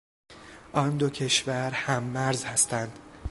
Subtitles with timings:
[0.73, 2.99] آن دو کشور هممرز هستند.